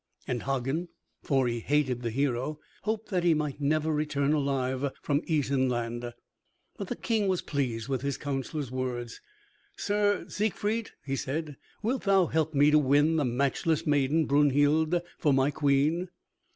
And 0.27 0.41
Hagen, 0.41 0.87
for 1.21 1.47
he 1.47 1.59
hated 1.59 2.01
the 2.01 2.09
hero, 2.09 2.59
hoped 2.85 3.09
that 3.09 3.23
he 3.23 3.35
might 3.35 3.61
never 3.61 3.93
return 3.93 4.33
alive 4.33 4.91
from 5.03 5.21
Isenland. 5.29 6.11
But 6.75 6.87
the 6.87 6.95
King 6.95 7.27
was 7.27 7.43
pleased 7.43 7.87
with 7.87 8.01
his 8.01 8.17
counselor's 8.17 8.71
words. 8.71 9.21
"Sir 9.77 10.25
Siegfried," 10.27 10.89
he 11.05 11.15
said, 11.15 11.55
"wilt 11.83 12.01
thou 12.01 12.25
help 12.25 12.55
me 12.55 12.71
to 12.71 12.79
win 12.79 13.17
the 13.17 13.25
matchless 13.25 13.85
maiden 13.85 14.25
Brunhild 14.25 15.03
for 15.19 15.33
my 15.35 15.51
queen?" 15.51 16.09